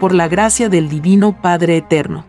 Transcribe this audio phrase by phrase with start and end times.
[0.00, 2.24] por la gracia del Divino Padre Eterno.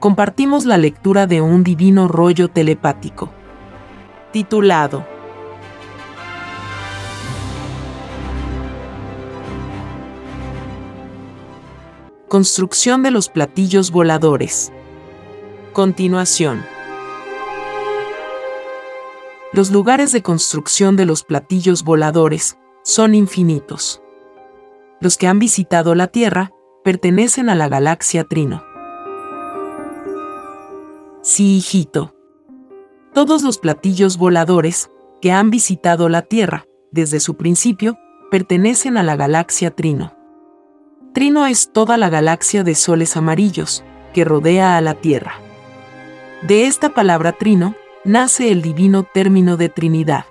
[0.00, 3.30] Compartimos la lectura de un divino rollo telepático,
[4.32, 5.06] titulado
[12.28, 14.72] Construcción de los platillos voladores.
[15.72, 16.64] Continuación.
[19.52, 24.02] Los lugares de construcción de los platillos voladores son infinitos.
[25.00, 26.50] Los que han visitado la Tierra
[26.84, 28.62] pertenecen a la galaxia Trino.
[31.22, 32.14] Sí, hijito.
[33.14, 34.90] Todos los platillos voladores
[35.22, 37.98] que han visitado la Tierra desde su principio
[38.30, 40.14] pertenecen a la galaxia Trino.
[41.14, 45.40] Trino es toda la galaxia de soles amarillos que rodea a la Tierra.
[46.42, 50.26] De esta palabra trino nace el divino término de Trinidad.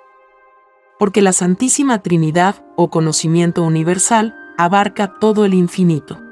[1.00, 6.23] Porque la Santísima Trinidad, o conocimiento universal, abarca todo el infinito.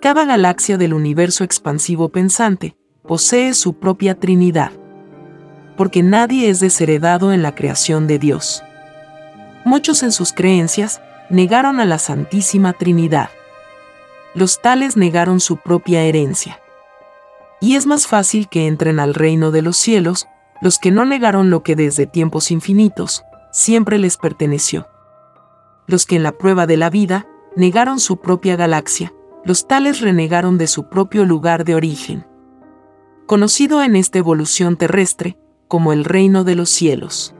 [0.00, 4.72] Cada galaxia del universo expansivo pensante posee su propia Trinidad.
[5.76, 8.62] Porque nadie es desheredado en la creación de Dios.
[9.64, 13.30] Muchos en sus creencias negaron a la Santísima Trinidad
[14.38, 16.60] los tales negaron su propia herencia.
[17.60, 20.28] Y es más fácil que entren al reino de los cielos
[20.60, 24.86] los que no negaron lo que desde tiempos infinitos siempre les perteneció.
[25.86, 27.26] Los que en la prueba de la vida
[27.56, 29.12] negaron su propia galaxia,
[29.48, 32.24] los tales renegaron de su propio lugar de origen.
[33.26, 37.34] Conocido en esta evolución terrestre como el reino de los cielos.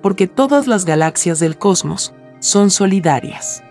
[0.00, 3.62] Porque todas las galaxias del cosmos son solidarias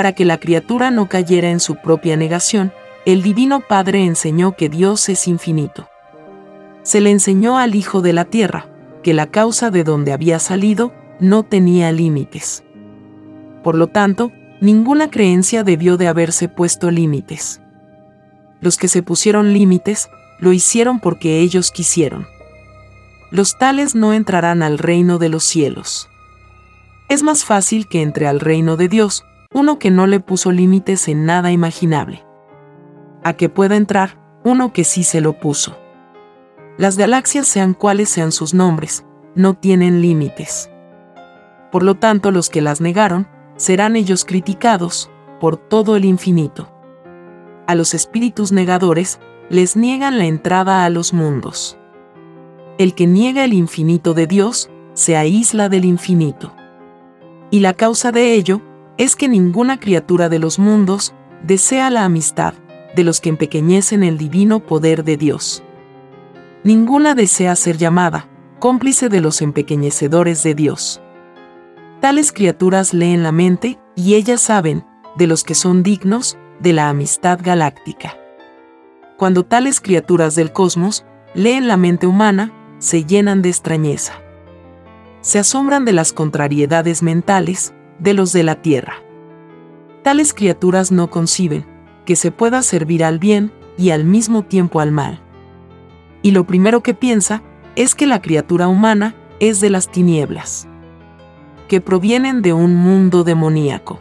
[0.00, 2.72] para que la criatura no cayera en su propia negación,
[3.04, 5.90] el Divino Padre enseñó que Dios es infinito.
[6.82, 8.64] Se le enseñó al Hijo de la Tierra,
[9.02, 12.64] que la causa de donde había salido no tenía límites.
[13.62, 17.60] Por lo tanto, ninguna creencia debió de haberse puesto límites.
[18.60, 22.26] Los que se pusieron límites, lo hicieron porque ellos quisieron.
[23.30, 26.08] Los tales no entrarán al reino de los cielos.
[27.08, 31.08] Es más fácil que entre al reino de Dios, uno que no le puso límites
[31.08, 32.24] en nada imaginable.
[33.24, 35.78] A que pueda entrar uno que sí se lo puso.
[36.78, 39.04] Las galaxias, sean cuales sean sus nombres,
[39.34, 40.70] no tienen límites.
[41.70, 43.28] Por lo tanto, los que las negaron,
[43.60, 46.72] serán ellos criticados por todo el infinito.
[47.66, 51.76] A los espíritus negadores, les niegan la entrada a los mundos.
[52.78, 56.54] El que niega el infinito de Dios, se aísla del infinito.
[57.50, 58.62] Y la causa de ello
[58.96, 61.12] es que ninguna criatura de los mundos
[61.42, 62.54] desea la amistad
[62.96, 65.62] de los que empequeñecen el divino poder de Dios.
[66.64, 68.26] Ninguna desea ser llamada
[68.58, 71.02] cómplice de los empequeñecedores de Dios.
[72.00, 76.88] Tales criaturas leen la mente y ellas saben de los que son dignos de la
[76.88, 78.16] amistad galáctica.
[79.18, 84.14] Cuando tales criaturas del cosmos leen la mente humana, se llenan de extrañeza.
[85.20, 88.94] Se asombran de las contrariedades mentales de los de la tierra.
[90.02, 91.66] Tales criaturas no conciben
[92.06, 95.20] que se pueda servir al bien y al mismo tiempo al mal.
[96.22, 97.42] Y lo primero que piensa
[97.76, 100.66] es que la criatura humana es de las tinieblas,
[101.70, 104.00] que provienen de un mundo demoníaco.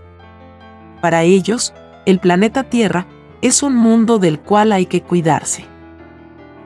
[1.02, 1.72] Para ellos,
[2.08, 3.06] el planeta Tierra
[3.44, 5.66] es un mundo del cual hay que cuidarse.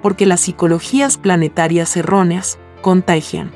[0.01, 3.51] Porque las psicologías planetarias erróneas contagian.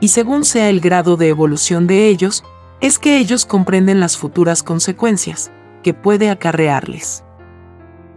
[0.00, 2.42] Y según sea el grado de evolución de ellos,
[2.80, 5.50] es que ellos comprenden las futuras consecuencias
[5.82, 7.24] que puede acarrearles.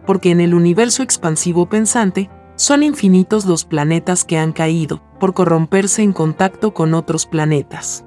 [0.08, 6.02] Porque en el universo expansivo pensante, son infinitos los planetas que han caído por corromperse
[6.02, 8.06] en contacto con otros planetas.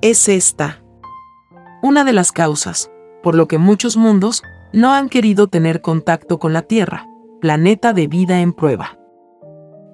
[0.00, 0.80] Es esta
[1.82, 2.88] una de las causas,
[3.20, 7.08] por lo que muchos mundos no han querido tener contacto con la Tierra,
[7.40, 8.96] planeta de vida en prueba.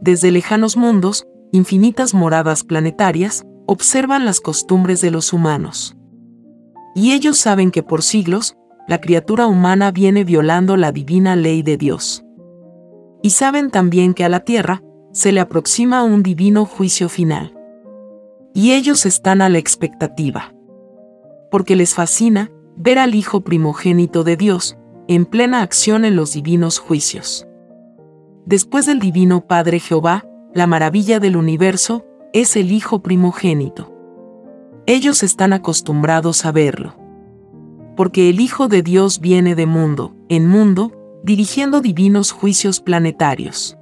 [0.02, 5.96] Desde lejanos mundos, infinitas moradas planetarias observan las costumbres de los humanos.
[6.94, 8.56] Y ellos saben que por siglos,
[8.86, 12.22] la criatura humana viene violando la divina ley de Dios.
[13.22, 14.82] Y saben también que a la tierra
[15.12, 17.53] se le aproxima un divino juicio final.
[18.54, 20.54] Y ellos están a la expectativa.
[21.50, 24.78] Porque les fascina ver al Hijo primogénito de Dios
[25.08, 27.46] en plena acción en los divinos juicios.
[28.46, 30.24] Después del Divino Padre Jehová,
[30.54, 33.92] la maravilla del universo, es el Hijo primogénito.
[34.86, 36.94] Ellos están acostumbrados a verlo.
[37.96, 40.92] Porque el Hijo de Dios viene de mundo en mundo,
[41.22, 43.78] dirigiendo divinos juicios planetarios.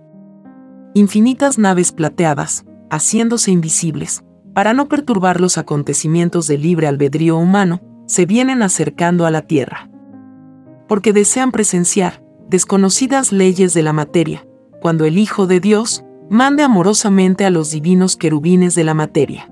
[0.94, 4.22] Infinitas naves plateadas, haciéndose invisibles,
[4.54, 9.90] para no perturbar los acontecimientos del libre albedrío humano, se vienen acercando a la Tierra.
[10.88, 14.46] Porque desean presenciar desconocidas leyes de la materia,
[14.80, 19.50] cuando el Hijo de Dios mande amorosamente a los divinos querubines de la materia,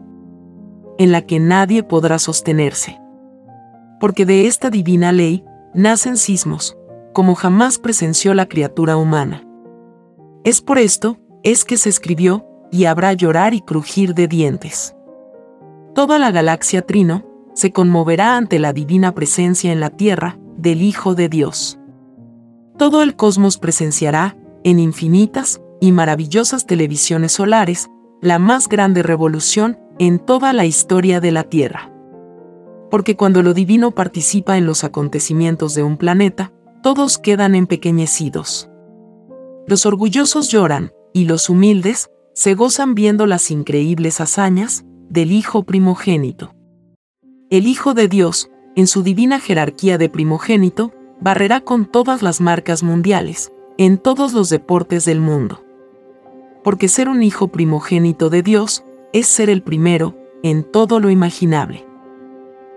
[0.98, 3.00] en la que nadie podrá sostenerse.
[4.00, 5.44] Porque de esta divina ley
[5.74, 6.76] nacen sismos,
[7.12, 9.46] como jamás presenció la criatura humana.
[10.44, 14.94] Es por esto, es que se escribió, y habrá llorar y crujir de dientes.
[15.94, 17.24] Toda la galaxia Trino
[17.54, 21.78] se conmoverá ante la divina presencia en la Tierra del Hijo de Dios.
[22.78, 27.90] Todo el cosmos presenciará, en infinitas y maravillosas televisiones solares,
[28.20, 31.92] la más grande revolución en toda la historia de la Tierra.
[32.90, 36.52] Porque cuando lo divino participa en los acontecimientos de un planeta,
[36.82, 38.70] todos quedan empequeñecidos.
[39.66, 42.10] Los orgullosos lloran, y los humildes
[42.40, 46.54] se gozan viendo las increíbles hazañas del Hijo primogénito.
[47.50, 50.90] El Hijo de Dios, en su divina jerarquía de primogénito,
[51.20, 55.62] barrerá con todas las marcas mundiales, en todos los deportes del mundo.
[56.64, 61.84] Porque ser un hijo primogénito de Dios es ser el primero en todo lo imaginable.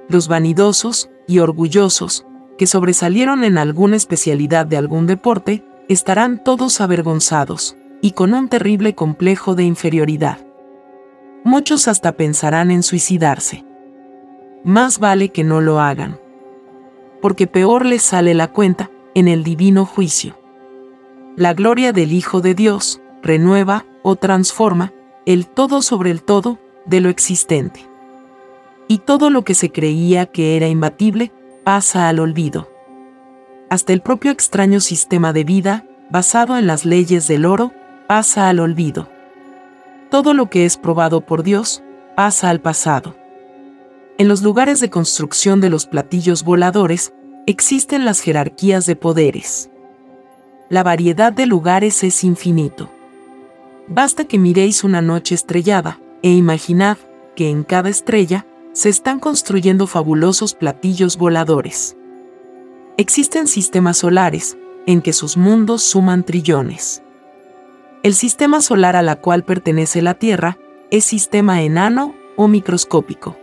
[0.09, 2.25] Los vanidosos y orgullosos,
[2.57, 8.95] que sobresalieron en alguna especialidad de algún deporte, estarán todos avergonzados, y con un terrible
[8.95, 10.45] complejo de inferioridad.
[11.45, 13.63] Muchos hasta pensarán en suicidarse.
[14.65, 16.19] Más vale que no lo hagan.
[17.21, 20.37] Porque peor les sale la cuenta en el divino juicio.
[21.37, 24.91] La gloria del Hijo de Dios renueva o transforma
[25.25, 27.87] el todo sobre el todo de lo existente.
[28.89, 31.31] Y todo lo que se creía que era imbatible
[31.63, 32.69] pasa al olvido.
[33.69, 37.71] Hasta el propio extraño sistema de vida, basado en las leyes del oro,
[38.07, 39.09] pasa al olvido.
[40.09, 41.83] Todo lo que es probado por Dios
[42.15, 43.15] pasa al pasado.
[44.17, 47.13] En los lugares de construcción de los platillos voladores
[47.47, 49.69] existen las jerarquías de poderes.
[50.69, 52.89] La variedad de lugares es infinito.
[53.87, 56.97] Basta que miréis una noche estrellada e imaginad
[57.35, 61.95] que en cada estrella se están construyendo fabulosos platillos voladores.
[62.97, 67.02] Existen sistemas solares, en que sus mundos suman trillones.
[68.03, 70.57] El sistema solar a la cual pertenece la Tierra
[70.91, 73.37] es sistema enano o microscópico.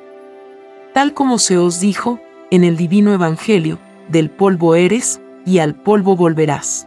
[0.93, 2.21] Tal como se os dijo
[2.51, 3.79] en el divino Evangelio,
[4.11, 6.87] del polvo eres y al polvo volverás.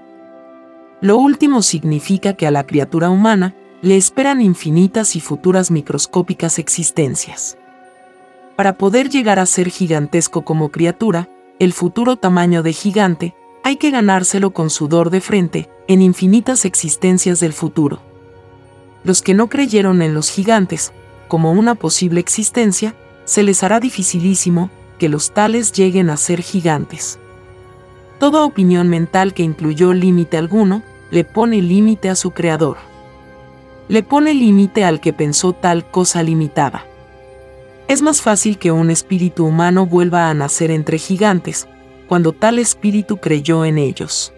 [1.02, 7.58] Lo último significa que a la criatura humana le esperan infinitas y futuras microscópicas existencias.
[8.56, 11.28] Para poder llegar a ser gigantesco como criatura,
[11.58, 17.39] el futuro tamaño de gigante, hay que ganárselo con sudor de frente, en infinitas existencias
[17.39, 18.00] del futuro.
[19.04, 20.92] Los que no creyeron en los gigantes,
[21.27, 22.94] como una posible existencia,
[23.25, 24.69] se les hará dificilísimo
[25.00, 27.19] que los tales lleguen a ser gigantes.
[28.19, 32.77] Toda opinión mental que incluyó límite alguno, le pone límite a su creador.
[33.88, 36.86] Le pone límite al que pensó tal cosa limitada.
[37.88, 41.68] Es más fácil que un espíritu humano vuelva a nacer entre gigantes,
[42.13, 44.36] cuando tal espíritu creyó en ellos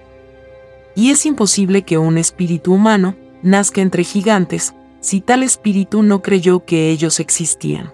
[0.95, 6.63] y es imposible que un espíritu humano nazca entre gigantes si tal espíritu no creyó
[6.63, 7.94] que ellos existían.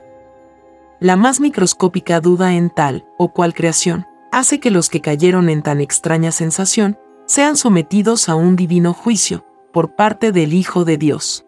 [1.00, 5.64] La más microscópica duda en tal o cual creación hace que los que cayeron en
[5.64, 11.44] tan extraña sensación sean sometidos a un divino juicio por parte del Hijo de Dios.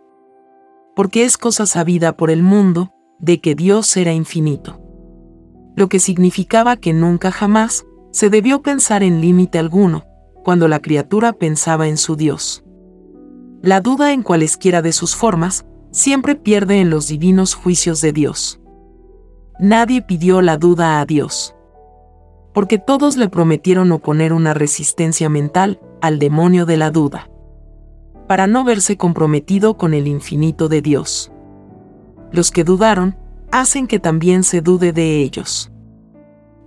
[0.96, 4.82] Porque es cosa sabida por el mundo de que Dios era infinito.
[5.76, 10.06] Lo que significaba que nunca jamás se debió pensar en límite alguno,
[10.44, 12.64] cuando la criatura pensaba en su Dios.
[13.64, 18.62] La duda en cualesquiera de sus formas siempre pierde en los divinos juicios de Dios.
[19.60, 21.56] Nadie pidió la duda a Dios.
[22.54, 27.32] Porque todos le prometieron oponer una resistencia mental al demonio de la duda.
[28.28, 31.32] Para no verse comprometido con el infinito de Dios.
[32.32, 33.18] Los que dudaron,
[33.52, 35.73] hacen que también se dude de ellos.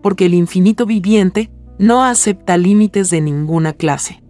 [0.07, 4.23] Porque el infinito viviente no acepta límites de ninguna clase.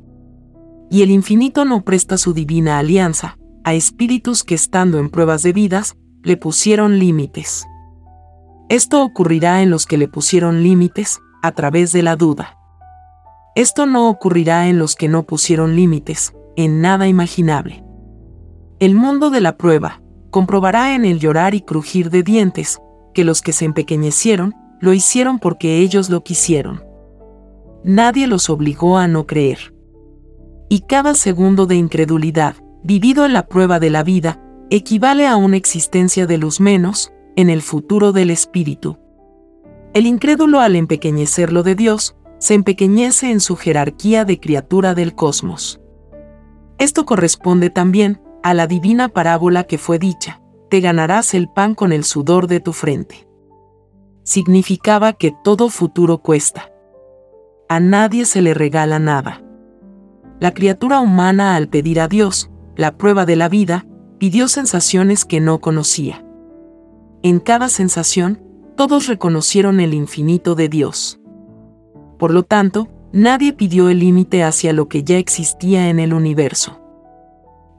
[0.91, 5.53] Y el infinito no presta su divina alianza a espíritus que estando en pruebas de
[5.53, 7.67] vidas, le pusieron límites.
[8.71, 12.57] Esto ocurrirá en los que le pusieron límites a través de la duda.
[13.55, 17.85] Esto no ocurrirá en los que no pusieron límites, en nada imaginable.
[18.79, 22.79] El mundo de la prueba comprobará en el llorar y crujir de dientes
[23.13, 26.87] que los que se empequeñecieron lo hicieron porque ellos lo quisieron
[27.87, 29.73] nadie los obligó a no creer.
[30.69, 35.57] Y cada segundo de incredulidad, vivido en la prueba de la vida, equivale a una
[35.57, 38.99] existencia de luz menos, en el futuro del espíritu.
[39.95, 45.15] El incrédulo al empequeñecer lo de Dios, se empequeñece en su jerarquía de criatura del
[45.15, 45.81] cosmos.
[46.79, 51.93] Esto corresponde también a la divina parábola que fue dicha, te ganarás el pan con
[51.93, 53.26] el sudor de tu frente.
[54.27, 56.73] Significaba que todo futuro cuesta.
[57.69, 59.45] A nadie se le regala nada.
[60.41, 63.87] La criatura humana al pedir a Dios, la prueba de la vida,
[64.19, 66.27] pidió sensaciones que no conocía.
[67.23, 68.43] En cada sensación,
[68.77, 71.21] todos reconocieron el infinito de Dios.
[72.19, 76.81] Por lo tanto, nadie pidió el límite hacia lo que ya existía en el universo.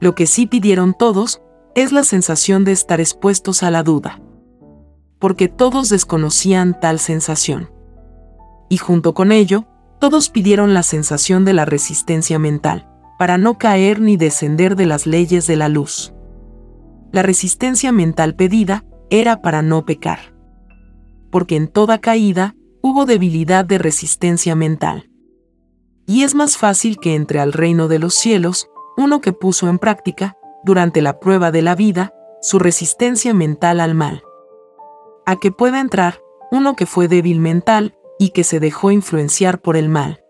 [0.00, 1.42] Lo que sí pidieron todos
[1.74, 4.22] es la sensación de estar expuestos a la duda.
[5.18, 7.70] Porque todos desconocían tal sensación.
[8.68, 9.66] Y junto con ello,
[9.98, 15.06] todos pidieron la sensación de la resistencia mental, para no caer ni descender de las
[15.06, 16.12] leyes de la luz.
[17.10, 20.34] La resistencia mental pedida era para no pecar.
[21.30, 25.10] Porque en toda caída hubo debilidad de resistencia mental.
[26.06, 29.78] Y es más fácil que entre al reino de los cielos uno que puso en
[29.78, 34.22] práctica, durante la prueba de la vida, su resistencia mental al mal.
[35.28, 39.76] A que pueda entrar uno que fue débil mental y que se dejó influenciar por
[39.76, 40.24] el mal.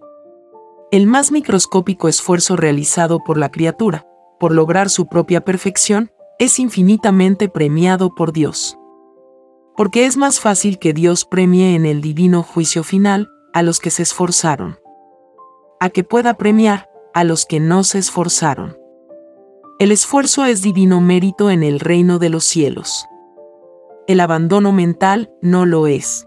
[0.91, 4.09] El más microscópico esfuerzo realizado por la criatura,
[4.41, 8.77] por lograr su propia perfección, es infinitamente premiado por Dios.
[9.77, 13.91] Porque es más fácil que Dios premie en el divino juicio final a los que
[13.91, 14.81] se esforzaron.
[15.79, 18.77] A que pueda premiar a los que no se esforzaron.
[19.79, 23.07] El esfuerzo es divino mérito en el reino de los cielos.
[24.09, 26.27] El abandono mental no lo es.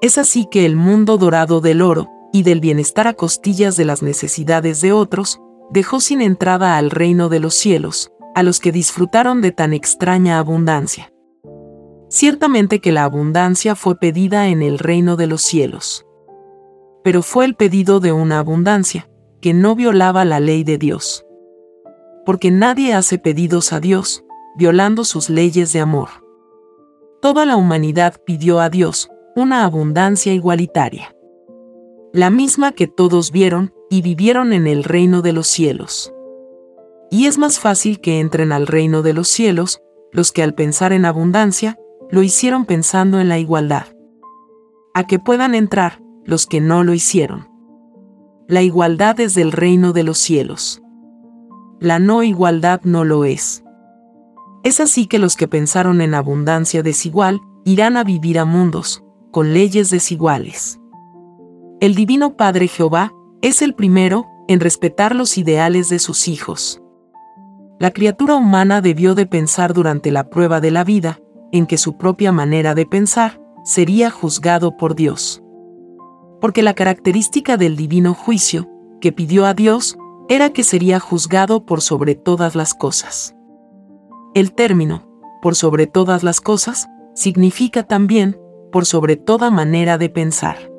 [0.00, 4.02] Es así que el mundo dorado del oro y del bienestar a costillas de las
[4.02, 9.42] necesidades de otros, dejó sin entrada al reino de los cielos, a los que disfrutaron
[9.42, 11.12] de tan extraña abundancia.
[12.08, 16.04] Ciertamente que la abundancia fue pedida en el reino de los cielos.
[17.04, 19.08] Pero fue el pedido de una abundancia,
[19.40, 21.24] que no violaba la ley de Dios.
[22.26, 24.24] Porque nadie hace pedidos a Dios,
[24.56, 26.21] violando sus leyes de amor.
[27.22, 31.14] Toda la humanidad pidió a Dios una abundancia igualitaria.
[32.12, 36.12] La misma que todos vieron y vivieron en el reino de los cielos.
[37.12, 40.92] Y es más fácil que entren al reino de los cielos los que al pensar
[40.92, 41.78] en abundancia,
[42.10, 43.86] lo hicieron pensando en la igualdad.
[44.92, 47.48] A que puedan entrar los que no lo hicieron.
[48.48, 50.82] La igualdad es del reino de los cielos.
[51.78, 53.62] La no igualdad no lo es.
[54.64, 59.02] Es así que los que pensaron en abundancia desigual irán a vivir a mundos,
[59.32, 60.78] con leyes desiguales.
[61.80, 66.80] El Divino Padre Jehová es el primero en respetar los ideales de sus hijos.
[67.80, 71.18] La criatura humana debió de pensar durante la prueba de la vida,
[71.50, 75.42] en que su propia manera de pensar sería juzgado por Dios.
[76.40, 78.68] Porque la característica del divino juicio,
[79.00, 79.96] que pidió a Dios,
[80.28, 83.34] era que sería juzgado por sobre todas las cosas.
[84.34, 85.06] El término,
[85.42, 90.72] por sobre todas las cosas, significa también, por sobre toda manera de pensar.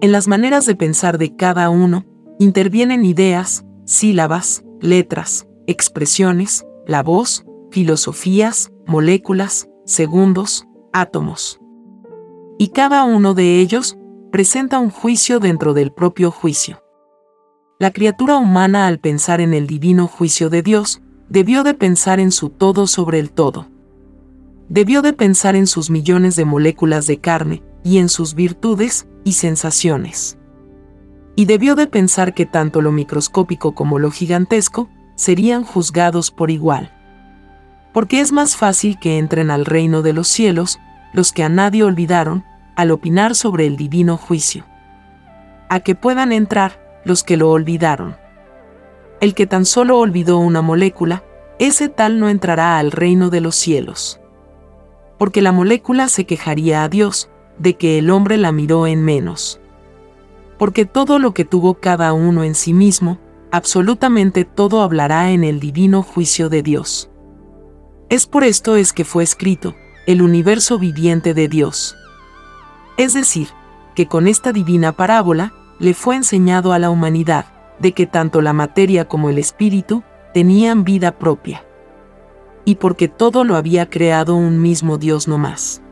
[0.00, 2.06] En las maneras de pensar de cada uno,
[2.38, 11.60] intervienen ideas, sílabas, letras, expresiones, la voz, filosofías, moléculas, segundos, átomos.
[12.58, 13.98] Y cada uno de ellos
[14.32, 16.82] presenta un juicio dentro del propio juicio.
[17.78, 21.02] La criatura humana al pensar en el divino juicio de Dios,
[21.34, 23.68] debió de pensar en su todo sobre el todo.
[24.70, 29.32] Debió de pensar en sus millones de moléculas de carne y en sus virtudes y
[29.32, 30.38] sensaciones.
[31.36, 36.90] Y debió de pensar que tanto lo microscópico como lo gigantesco serían juzgados por igual
[37.94, 40.80] porque es más fácil que entren al reino de los cielos
[41.12, 44.66] los que a nadie olvidaron al opinar sobre el divino juicio.
[45.68, 48.16] A que puedan entrar los que lo olvidaron.
[49.24, 51.24] El que tan solo olvidó una molécula,
[51.58, 54.20] ese tal no entrará al reino de los cielos.
[55.16, 59.62] Porque la molécula se quejaría a Dios de que el hombre la miró en menos.
[60.58, 63.18] Porque todo lo que tuvo cada uno en sí mismo,
[63.50, 67.08] absolutamente todo hablará en el divino juicio de Dios.
[68.10, 69.74] Es por esto es que fue escrito,
[70.06, 71.96] el universo viviente de Dios.
[72.98, 73.48] Es decir,
[73.94, 78.52] que con esta divina parábola le fue enseñado a la humanidad de que tanto la
[78.52, 80.02] materia como el espíritu
[80.32, 81.64] tenían vida propia.
[82.64, 85.82] Y porque todo lo había creado un mismo Dios no más.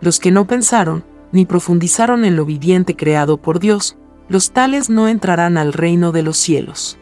[0.00, 3.96] Los que no pensaron, ni profundizaron en lo viviente creado por Dios,
[4.28, 6.98] los tales no entrarán al reino de los cielos.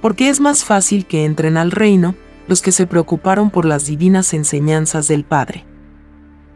[0.00, 2.14] Porque es más fácil que entren al reino
[2.48, 5.64] los que se preocuparon por las divinas enseñanzas del Padre.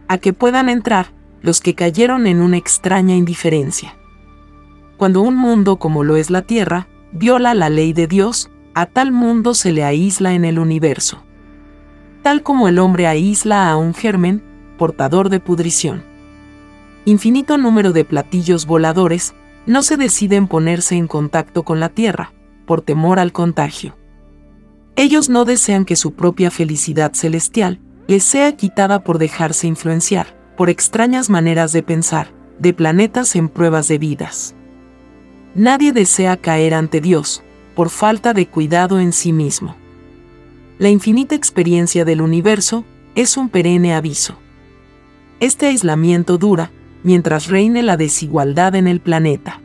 [0.08, 3.96] A que puedan entrar los que cayeron en una extraña indiferencia.
[5.00, 9.12] Cuando un mundo como lo es la Tierra, viola la ley de Dios, a tal
[9.12, 11.22] mundo se le aísla en el universo.
[12.22, 14.42] Tal como el hombre aísla a un germen,
[14.76, 16.02] portador de pudrición.
[17.06, 19.32] Infinito número de platillos voladores
[19.64, 22.34] no se deciden ponerse en contacto con la Tierra,
[22.66, 23.96] por temor al contagio.
[24.96, 30.68] Ellos no desean que su propia felicidad celestial les sea quitada por dejarse influenciar por
[30.68, 34.54] extrañas maneras de pensar, de planetas en pruebas de vidas.
[35.54, 37.42] Nadie desea caer ante Dios,
[37.74, 39.74] por falta de cuidado en sí mismo.
[40.78, 42.84] La infinita experiencia del universo
[43.16, 44.38] es un perenne aviso.
[45.40, 46.70] Este aislamiento dura
[47.02, 49.60] mientras reine la desigualdad en el planeta.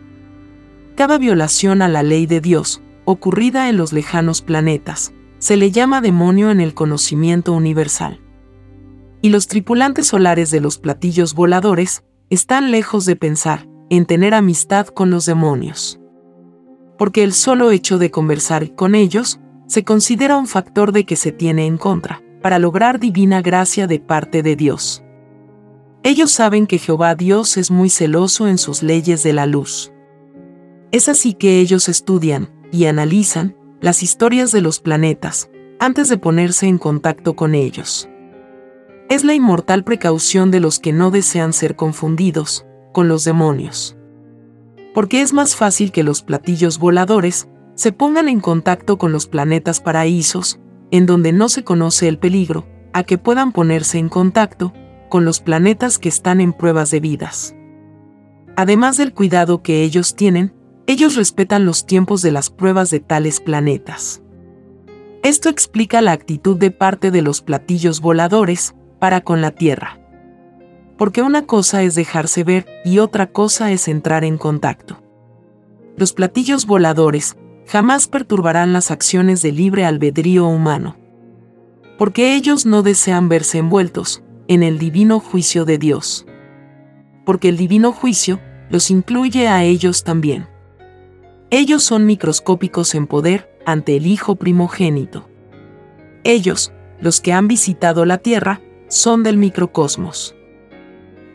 [0.95, 6.01] Cada violación a la ley de Dios, ocurrida en los lejanos planetas, se le llama
[6.01, 8.19] demonio en el conocimiento universal.
[9.21, 14.87] Y los tripulantes solares de los platillos voladores están lejos de pensar en tener amistad
[14.87, 15.99] con los demonios.
[16.97, 21.31] Porque el solo hecho de conversar con ellos se considera un factor de que se
[21.31, 25.03] tiene en contra, para lograr divina gracia de parte de Dios.
[26.03, 29.91] Ellos saben que Jehová Dios es muy celoso en sus leyes de la luz.
[30.91, 35.49] Es así que ellos estudian y analizan las historias de los planetas
[35.79, 38.07] antes de ponerse en contacto con ellos.
[39.09, 42.65] Es la inmortal precaución de los que no desean ser confundidos
[42.95, 43.97] con los demonios.
[44.93, 49.81] Porque es más fácil que los platillos voladores se pongan en contacto con los planetas
[49.81, 50.61] paraísos,
[50.91, 54.71] en donde no se conoce el peligro, a que puedan ponerse en contacto
[55.09, 57.53] con los planetas que están en pruebas de vidas.
[58.55, 60.53] Además del cuidado que ellos tienen,
[60.87, 64.21] ellos respetan los tiempos de las pruebas de tales planetas.
[65.21, 69.99] Esto explica la actitud de parte de los platillos voladores para con la Tierra.
[70.97, 75.01] Porque una cosa es dejarse ver y otra cosa es entrar en contacto.
[75.97, 80.97] Los platillos voladores jamás perturbarán las acciones de libre albedrío humano.
[81.97, 86.25] Porque ellos no desean verse envueltos en el divino juicio de Dios.
[87.25, 90.47] Porque el divino juicio los incluye a ellos también.
[91.49, 95.29] Ellos son microscópicos en poder ante el Hijo primogénito.
[96.23, 100.35] Ellos, los que han visitado la Tierra, son del microcosmos.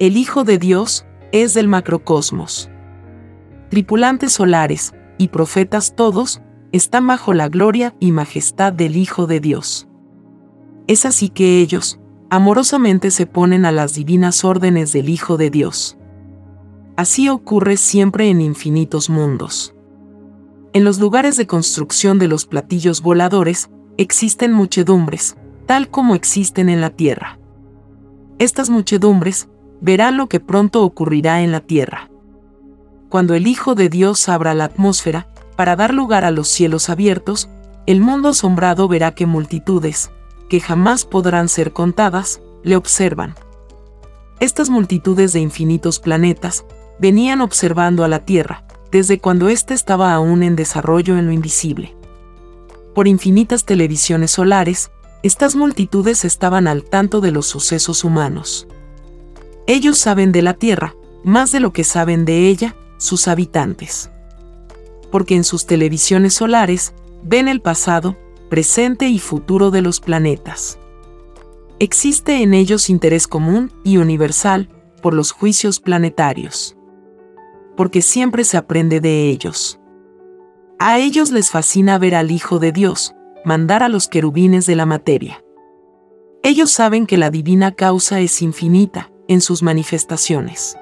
[0.00, 2.70] El Hijo de Dios es del macrocosmos.
[3.68, 6.40] Tripulantes solares y profetas todos
[6.72, 9.88] están bajo la gloria y majestad del Hijo de Dios.
[10.86, 15.98] Es así que ellos, amorosamente se ponen a las divinas órdenes del Hijo de Dios.
[16.96, 19.74] Así ocurre siempre en infinitos mundos.
[20.72, 25.36] En los lugares de construcción de los platillos voladores, existen muchedumbres,
[25.66, 27.38] tal como existen en la tierra.
[28.38, 32.10] Estas muchedumbres verán lo que pronto ocurrirá en la tierra.
[33.08, 37.48] Cuando el Hijo de Dios abra la atmósfera, para dar lugar a los cielos abiertos,
[37.86, 40.10] el mundo asombrado verá que multitudes,
[40.48, 43.34] que jamás podrán ser contadas, le observan.
[44.38, 46.64] Estas multitudes de infinitos planetas
[46.98, 51.96] venían observando a la Tierra, desde cuando éste estaba aún en desarrollo en lo invisible.
[52.94, 54.90] Por infinitas televisiones solares,
[55.22, 58.66] estas multitudes estaban al tanto de los sucesos humanos.
[59.66, 60.94] Ellos saben de la Tierra,
[61.24, 64.10] más de lo que saben de ella, sus habitantes.
[65.10, 68.16] Porque en sus televisiones solares, ven el pasado,
[68.48, 70.78] presente y futuro de los planetas.
[71.78, 74.68] Existe en ellos interés común y universal
[75.02, 76.76] por los juicios planetarios.
[77.76, 79.80] Porque siempre se aprende de ellos.
[80.78, 84.86] A ellos les fascina ver al Hijo de Dios, mandar a los querubines de la
[84.86, 85.42] materia.
[86.42, 90.76] Ellos saben que la divina causa es infinita en sus manifestaciones.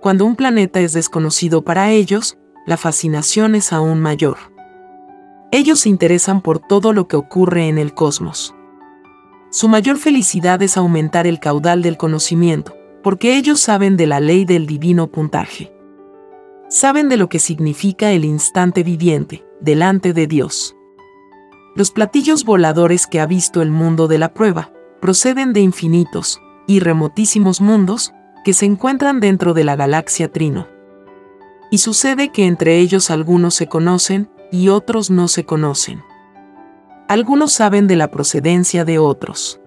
[0.00, 4.38] Cuando un planeta es desconocido para ellos, la fascinación es aún mayor.
[5.52, 8.54] Ellos se interesan por todo lo que ocurre en el cosmos.
[9.50, 14.46] Su mayor felicidad es aumentar el caudal del conocimiento, porque ellos saben de la ley
[14.46, 15.74] del divino puntaje.
[16.70, 20.74] Saben de lo que significa el instante viviente, delante de Dios.
[21.76, 26.80] Los platillos voladores que ha visto el mundo de la prueba proceden de infinitos y
[26.80, 28.12] remotísimos mundos
[28.44, 30.68] que se encuentran dentro de la galaxia Trino.
[31.70, 36.02] Y sucede que entre ellos algunos se conocen y otros no se conocen.
[37.08, 39.60] Algunos saben de la procedencia de otros.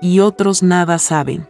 [0.00, 1.48] Y otros nada saben.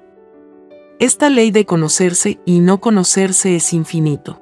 [1.00, 4.40] Esta ley de conocerse y no conocerse es infinito.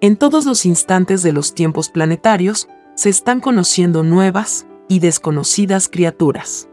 [0.00, 6.69] En todos los instantes de los tiempos planetarios, se están conociendo nuevas y desconocidas criaturas.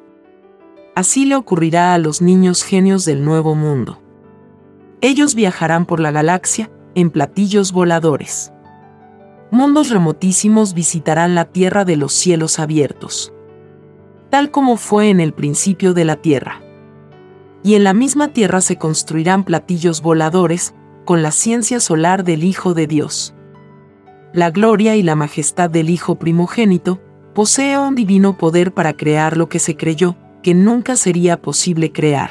[0.98, 4.02] Así le ocurrirá a los niños genios del nuevo mundo.
[5.00, 8.52] Ellos viajarán por la galaxia en platillos voladores.
[9.52, 13.32] Mundos remotísimos visitarán la tierra de los cielos abiertos.
[14.32, 16.64] Tal como fue en el principio de la tierra.
[17.62, 20.74] Y en la misma tierra se construirán platillos voladores,
[21.06, 23.36] con la ciencia solar del Hijo de Dios.
[24.34, 27.00] La gloria y la majestad del Hijo primogénito,
[27.36, 32.30] posee un divino poder para crear lo que se creyó, que nunca sería posible crear.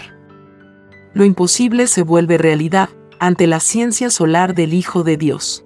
[1.15, 5.65] Lo imposible se vuelve realidad, ante la ciencia solar del Hijo de Dios.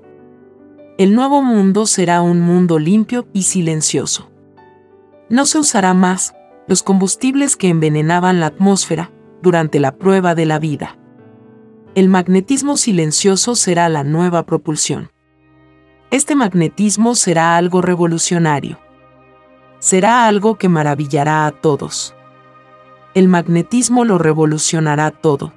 [0.98, 4.30] El nuevo mundo será un mundo limpio y silencioso.
[5.28, 6.34] No se usará más
[6.66, 9.10] los combustibles que envenenaban la atmósfera
[9.42, 10.98] durante la prueba de la vida.
[11.94, 15.10] El magnetismo silencioso será la nueva propulsión.
[16.10, 18.78] Este magnetismo será algo revolucionario.
[19.78, 22.14] Será algo que maravillará a todos.
[23.14, 25.52] El magnetismo lo revolucionará todo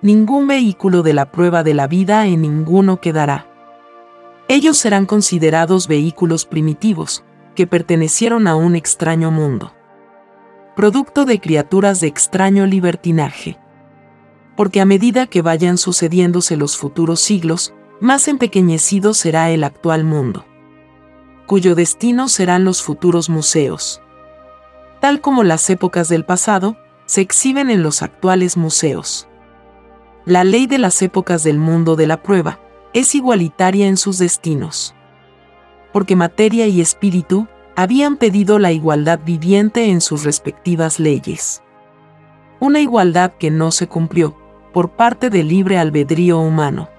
[0.00, 3.46] ningún vehículo de la prueba de la vida en ninguno quedará.
[4.48, 9.74] Ellos serán considerados vehículos primitivos, que pertenecieron a un extraño mundo.
[10.76, 13.58] Producto de criaturas de extraño libertinaje.
[14.56, 20.44] Porque a medida que vayan sucediéndose los futuros siglos, más empequeñecido será el actual mundo.
[21.46, 24.00] Cuyo destino serán los futuros museos.
[25.00, 29.28] Tal como las épocas del pasado, se exhiben en los actuales museos
[30.28, 32.60] la ley de las épocas del mundo de la prueba,
[32.92, 34.94] es igualitaria en sus destinos.
[35.90, 41.62] Porque materia y espíritu habían pedido la igualdad viviente en sus respectivas leyes.
[42.60, 44.36] Una igualdad que no se cumplió,
[44.74, 46.90] por parte del libre albedrío humano.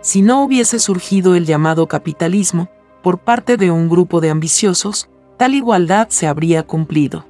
[0.00, 2.70] Si no hubiese surgido el llamado capitalismo,
[3.02, 5.09] por parte de un grupo de ambiciosos,
[5.40, 7.24] tal igualdad se habría cumplido.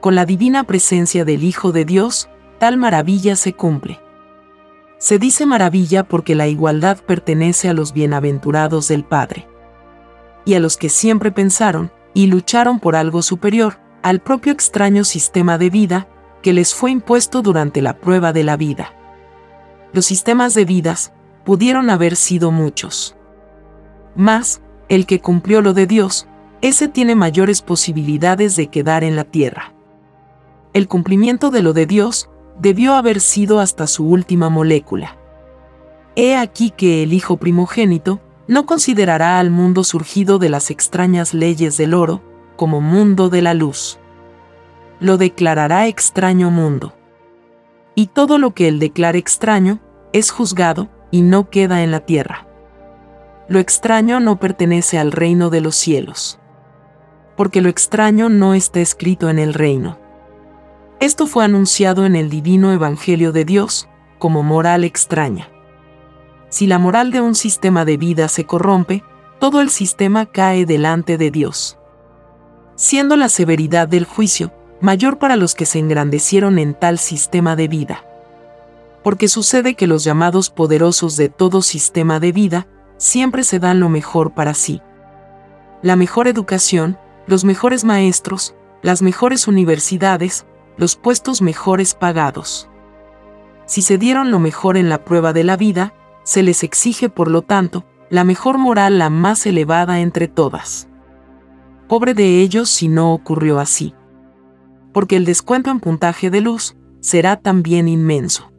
[0.00, 4.00] Con la divina presencia del Hijo de Dios, tal maravilla se cumple.
[4.98, 9.46] Se dice maravilla porque la igualdad pertenece a los bienaventurados del Padre.
[10.44, 15.56] Y a los que siempre pensaron y lucharon por algo superior, al propio extraño sistema
[15.56, 16.08] de vida
[16.42, 18.92] que les fue impuesto durante la prueba de la vida.
[19.92, 21.12] Los sistemas de vidas
[21.44, 23.14] pudieron haber sido muchos.
[24.16, 26.26] Mas, el que cumplió lo de Dios,
[26.60, 29.74] ese tiene mayores posibilidades de quedar en la tierra.
[30.72, 35.16] El cumplimiento de lo de Dios debió haber sido hasta su última molécula.
[36.16, 41.76] He aquí que el Hijo primogénito no considerará al mundo surgido de las extrañas leyes
[41.76, 42.22] del oro
[42.56, 43.98] como mundo de la luz.
[45.00, 46.94] Lo declarará extraño mundo.
[47.94, 49.80] Y todo lo que él declara extraño
[50.12, 52.46] es juzgado y no queda en la tierra.
[53.48, 56.40] Lo extraño no pertenece al reino de los cielos.
[57.36, 59.98] Porque lo extraño no está escrito en el reino.
[61.00, 65.48] Esto fue anunciado en el divino Evangelio de Dios como moral extraña.
[66.48, 69.02] Si la moral de un sistema de vida se corrompe,
[69.40, 71.78] todo el sistema cae delante de Dios.
[72.76, 77.68] Siendo la severidad del juicio mayor para los que se engrandecieron en tal sistema de
[77.68, 78.04] vida.
[79.02, 82.66] Porque sucede que los llamados poderosos de todo sistema de vida
[82.96, 84.80] siempre se dan lo mejor para sí.
[85.82, 92.68] La mejor educación, los mejores maestros, las mejores universidades, los puestos mejores pagados.
[93.66, 97.30] Si se dieron lo mejor en la prueba de la vida, se les exige, por
[97.30, 100.88] lo tanto, la mejor moral la más elevada entre todas.
[101.88, 103.94] Pobre de ellos si no ocurrió así.
[104.92, 108.52] Porque el descuento en puntaje de luz será también inmenso.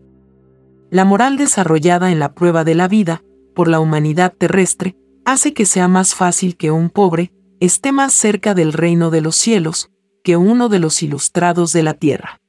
[0.90, 3.22] La moral desarrollada en la prueba de la vida,
[3.54, 7.32] por la humanidad terrestre, hace que sea más fácil que un pobre
[7.66, 9.90] esté más cerca del reino de los cielos,
[10.24, 12.42] que uno de los ilustrados de la Tierra.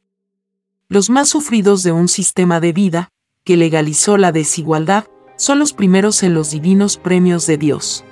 [0.89, 3.11] Los más sufridos de un sistema de vida,
[3.45, 8.05] que legalizó la desigualdad, son los primeros en los divinos premios de Dios.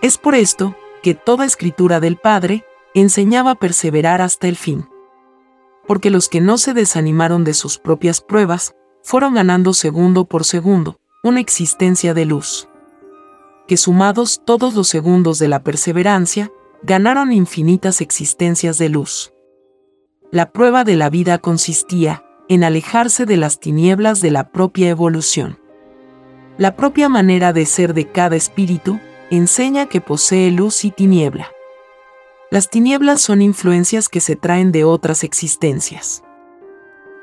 [0.00, 4.88] Es por esto que toda escritura del Padre enseñaba a perseverar hasta el fin.
[5.86, 10.98] Porque los que no se desanimaron de sus propias pruebas, fueron ganando segundo por segundo,
[11.22, 12.68] una existencia de luz.
[13.66, 19.32] Que sumados todos los segundos de la perseverancia, ganaron infinitas existencias de luz.
[20.30, 25.58] La prueba de la vida consistía en alejarse de las tinieblas de la propia evolución.
[26.58, 31.48] La propia manera de ser de cada espíritu enseña que posee luz y tiniebla.
[32.50, 36.22] Las tinieblas son influencias que se traen de otras existencias.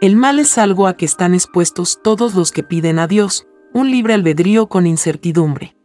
[0.01, 3.91] El mal es algo a que están expuestos todos los que piden a Dios, un
[3.91, 5.75] libre albedrío con incertidumbre.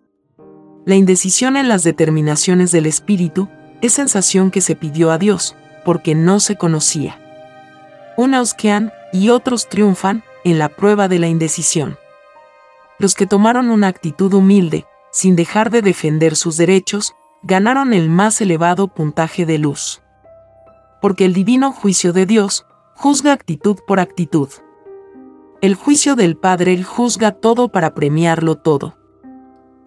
[0.87, 3.49] La indecisión en las determinaciones del espíritu
[3.81, 7.19] es sensación que se pidió a Dios, porque no se conocía.
[8.19, 11.97] Unos quedan y otros triunfan en la prueba de la indecisión.
[13.01, 18.41] los que tomaron una actitud humilde, sin dejar de defender sus derechos, ganaron el más
[18.41, 20.01] elevado puntaje de luz.
[21.03, 24.49] Porque el divino juicio de Dios juzga actitud por actitud.
[25.61, 28.97] El juicio del Padre juzga todo para premiarlo todo.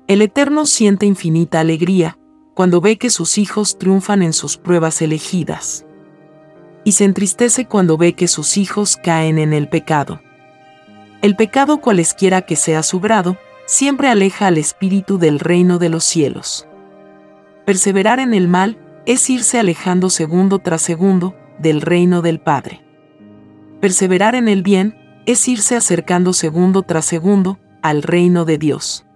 [0.07, 2.17] El Eterno siente infinita alegría
[2.53, 5.85] cuando ve que sus hijos triunfan en sus pruebas elegidas.
[6.85, 10.21] Y se entristece cuando ve que sus hijos caen en el pecado.
[11.21, 16.05] El pecado cualesquiera que sea su grado, siempre aleja al espíritu del reino de los
[16.05, 16.65] cielos.
[17.65, 22.81] Perseverar en el mal es irse alejando segundo tras segundo del reino del Padre.
[23.81, 29.06] Perseverar en el bien es irse acercando segundo tras segundo al reino de Dios.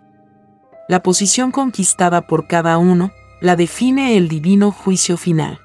[0.88, 5.60] La posición conquistada por cada uno la define el divino juicio final.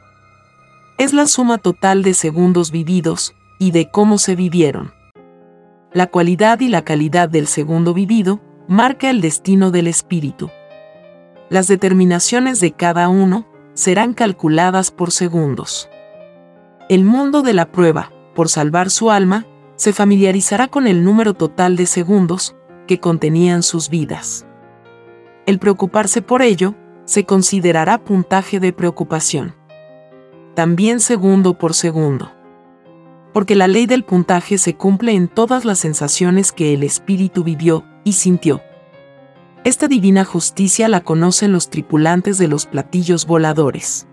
[0.99, 4.93] Es la suma total de segundos vividos y de cómo se vivieron.
[5.93, 10.51] La cualidad y la calidad del segundo vivido marca el destino del espíritu.
[11.49, 15.89] Las determinaciones de cada uno serán calculadas por segundos.
[16.89, 21.77] El mundo de la prueba, por salvar su alma, se familiarizará con el número total
[21.77, 24.47] de segundos que contenían sus vidas.
[25.47, 29.55] El preocuparse por ello se considerará puntaje de preocupación.
[30.55, 32.33] También segundo por segundo.
[33.33, 37.85] Porque la ley del puntaje se cumple en todas las sensaciones que el espíritu vivió
[38.03, 38.61] y sintió.
[39.63, 44.09] Esta divina justicia la conocen los tripulantes de los platillos voladores.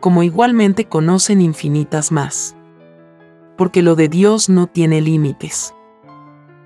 [0.00, 2.56] Como igualmente conocen infinitas más.
[3.58, 5.74] Porque lo de Dios no tiene límites.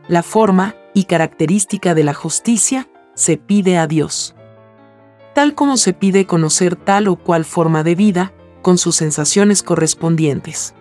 [0.06, 4.34] La forma y característica de la justicia se pide a Dios
[5.34, 10.74] tal como se pide conocer tal o cual forma de vida, con sus sensaciones correspondientes.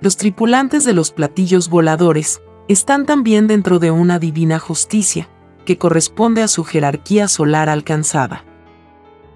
[0.00, 5.28] Los tripulantes de los platillos voladores están también dentro de una divina justicia,
[5.64, 8.44] que corresponde a su jerarquía solar alcanzada.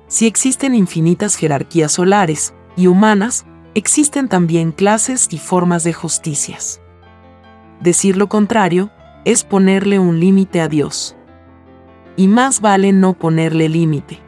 [0.09, 6.81] Si existen infinitas jerarquías solares y humanas, existen también clases y formas de justicias.
[7.81, 8.91] Decir lo contrario
[9.25, 11.17] es ponerle un límite a Dios
[12.17, 14.21] y más vale no ponerle límite.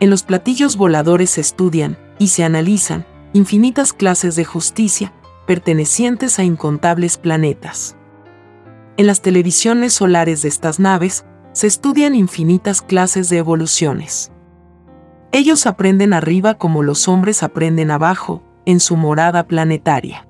[0.00, 5.12] En los platillos voladores se estudian y se analizan infinitas clases de justicia
[5.46, 7.96] pertenecientes a incontables planetas.
[8.96, 14.30] En las televisiones solares de estas naves se estudian infinitas clases de evoluciones.
[15.32, 20.28] Ellos aprenden arriba como los hombres aprenden abajo, en su morada planetaria.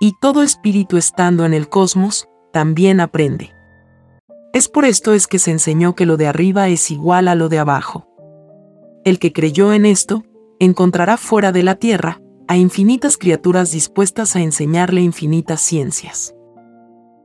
[0.00, 3.55] Y todo espíritu estando en el cosmos, también aprende.
[4.56, 7.50] Es por esto es que se enseñó que lo de arriba es igual a lo
[7.50, 8.08] de abajo.
[9.04, 10.24] El que creyó en esto,
[10.58, 16.34] encontrará fuera de la tierra a infinitas criaturas dispuestas a enseñarle infinitas ciencias.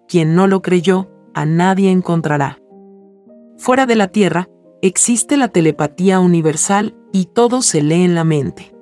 [0.09, 2.59] Quien no lo creyó, a nadie encontrará.
[3.57, 4.49] Fuera de la tierra,
[4.81, 8.75] existe la telepatía universal y todo se lee en la mente.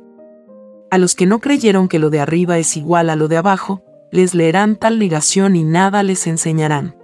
[0.90, 3.84] A los que no creyeron que lo de arriba es igual a lo de abajo,
[4.12, 6.99] les leerán tal negación y nada les enseñarán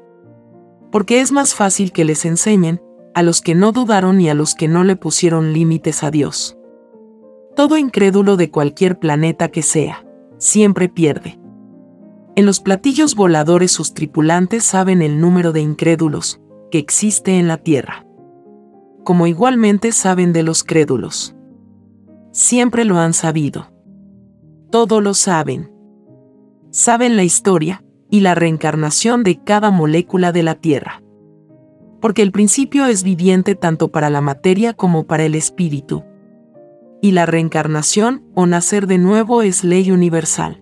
[0.96, 2.82] porque es más fácil que les enseñen,
[3.14, 6.58] a los que no dudaron y a los que no le pusieron límites a Dios.
[7.54, 10.06] Todo incrédulo de cualquier planeta que sea,
[10.38, 11.38] siempre pierde.
[12.38, 16.40] En los platillos voladores sus tripulantes saben el número de incrédulos
[16.72, 18.06] que existe en la Tierra.
[19.04, 21.36] Como igualmente saben de los crédulos.
[22.32, 23.68] Siempre lo han sabido.
[24.72, 25.74] Todo lo saben.
[26.72, 31.02] Saben la historia, y la reencarnación de cada molécula de la Tierra.
[32.02, 36.04] Porque el principio es viviente tanto para la materia como para el espíritu.
[37.02, 40.62] Y la reencarnación o nacer de nuevo es ley universal.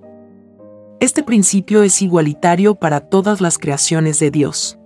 [0.99, 4.79] Este principio es igualitario para todas las creaciones de Dios.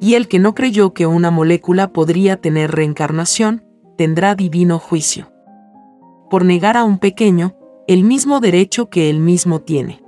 [0.00, 3.64] Y el que no creyó que una molécula podría tener reencarnación,
[3.96, 5.32] tendrá divino juicio.
[6.30, 7.56] Por negar a un pequeño,
[7.88, 10.05] el mismo derecho que él mismo tiene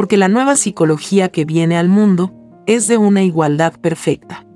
[0.00, 2.32] porque la nueva psicología que viene al mundo
[2.64, 4.46] es de una igualdad perfecta.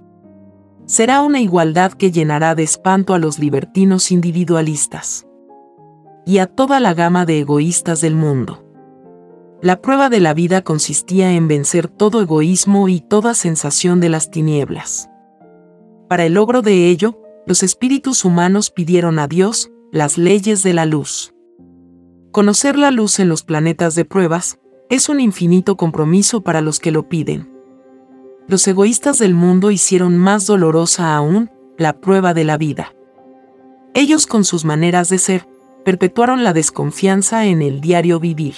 [0.86, 5.26] Será una igualdad que llenará de espanto a los libertinos individualistas
[6.24, 8.64] y a toda la gama de egoístas del mundo.
[9.60, 14.30] La prueba de la vida consistía en vencer todo egoísmo y toda sensación de las
[14.30, 15.10] tinieblas.
[16.08, 20.86] Para el logro de ello, los espíritus humanos pidieron a Dios las leyes de la
[20.86, 21.34] luz.
[22.32, 24.58] Conocer la luz en los planetas de pruebas
[24.90, 27.50] es un infinito compromiso para los que lo piden.
[28.46, 32.94] Los egoístas del mundo hicieron más dolorosa aún la prueba de la vida.
[33.94, 35.48] Ellos con sus maneras de ser,
[35.84, 38.54] perpetuaron la desconfianza en el diario vivir.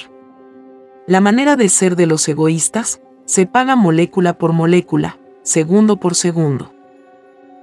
[1.06, 6.72] La manera de ser de los egoístas se paga molécula por molécula, segundo por segundo.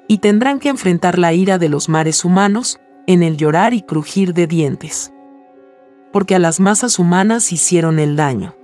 [0.08, 4.34] Y tendrán que enfrentar la ira de los mares humanos, en el llorar y crujir
[4.34, 5.14] de dientes.
[6.14, 8.56] Porque a las masas humanas hicieron el daño.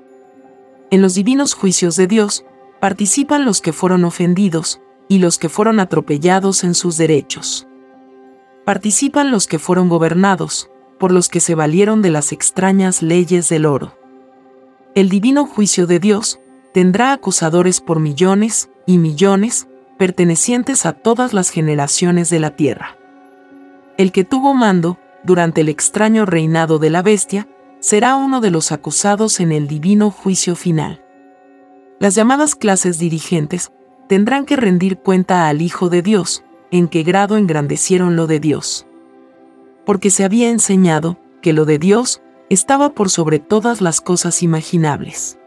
[0.91, 2.45] En los divinos juicios de Dios,
[2.79, 7.67] participan los que fueron ofendidos, y los que fueron atropellados en sus derechos.
[8.63, 13.65] Participan los que fueron gobernados, por los que se valieron de las extrañas leyes del
[13.65, 13.97] oro.
[14.95, 16.39] El divino juicio de Dios
[16.73, 22.97] tendrá acusadores por millones y millones, pertenecientes a todas las generaciones de la tierra.
[23.97, 27.47] El que tuvo mando, durante el extraño reinado de la bestia,
[27.79, 31.03] será uno de los acusados en el divino juicio final.
[31.99, 33.71] Las llamadas clases dirigentes
[34.07, 38.87] tendrán que rendir cuenta al Hijo de Dios, en qué grado engrandecieron lo de Dios.
[39.85, 45.37] Porque se había enseñado que lo de Dios estaba por sobre todas las cosas imaginables.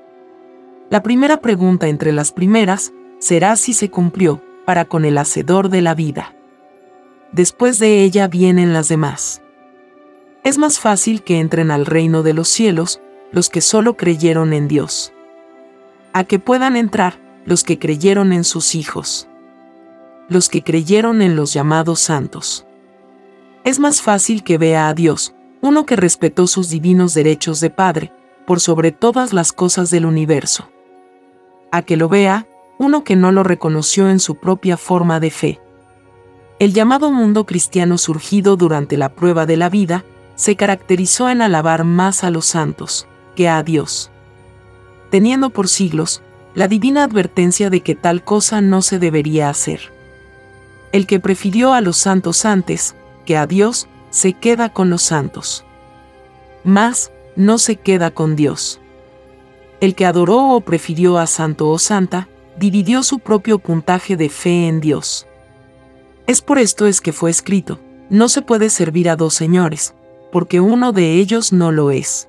[0.90, 5.82] La primera pregunta entre las primeras será si se cumplió para con el Hacedor de
[5.82, 6.34] la vida.
[7.32, 9.41] Después de ella vienen las demás.
[10.44, 13.00] Es más fácil que entren al reino de los cielos
[13.30, 15.12] los que solo creyeron en Dios.
[16.12, 19.28] A que puedan entrar los que creyeron en sus hijos.
[20.28, 22.66] Los que creyeron en los llamados santos.
[23.64, 28.12] Es más fácil que vea a Dios, uno que respetó sus divinos derechos de Padre,
[28.46, 30.68] por sobre todas las cosas del universo
[31.72, 32.46] a que lo vea,
[32.78, 35.60] uno que no lo reconoció en su propia forma de fe.
[36.58, 41.84] El llamado mundo cristiano surgido durante la prueba de la vida, se caracterizó en alabar
[41.84, 44.10] más a los santos que a Dios.
[45.10, 46.22] Teniendo por siglos
[46.54, 49.92] la divina advertencia de que tal cosa no se debería hacer.
[50.92, 55.64] El que prefirió a los santos antes que a Dios, se queda con los santos.
[56.64, 58.80] Más, no se queda con Dios.
[59.80, 64.68] El que adoró o prefirió a santo o santa, dividió su propio puntaje de fe
[64.68, 65.26] en Dios.
[66.26, 69.94] Es por esto es que fue escrito, no se puede servir a dos señores,
[70.32, 72.28] porque uno de ellos no lo es.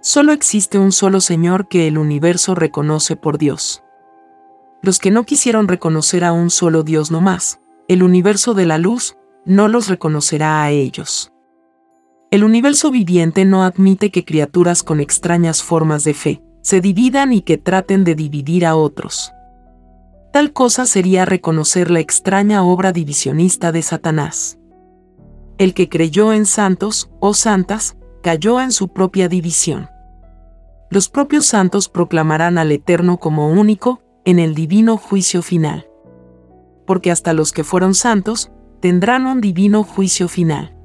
[0.00, 3.82] Solo existe un solo Señor que el universo reconoce por Dios.
[4.80, 8.78] Los que no quisieron reconocer a un solo Dios no más, el universo de la
[8.78, 11.32] luz, no los reconocerá a ellos.
[12.30, 17.40] El universo viviente no admite que criaturas con extrañas formas de fe, se dividan y
[17.40, 19.32] que traten de dividir a otros.
[20.30, 24.57] Tal cosa sería reconocer la extraña obra divisionista de Satanás.
[25.58, 29.88] El que creyó en santos o santas, cayó en su propia división.
[30.90, 35.88] Los propios santos proclamarán al Eterno como único en el divino juicio final.
[36.86, 40.76] Porque hasta los que fueron santos tendrán un divino juicio final.